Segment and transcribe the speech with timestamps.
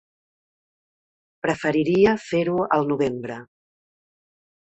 [1.45, 3.37] Preferiria fer-ho al novembre.